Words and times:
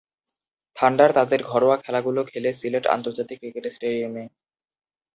Thunder 0.77 1.09
তাদের 1.13 1.39
ঘরোয়া 1.43 1.77
খেলাগুলো 1.77 2.21
খেলে 2.31 2.49
সিলেট 2.53 2.85
আন্তর্জাতিক 2.87 3.37
ক্রিকেট 3.41 3.65
স্টেডিয়ামে। 3.75 4.23